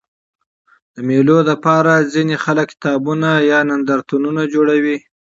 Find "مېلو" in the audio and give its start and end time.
1.07-1.37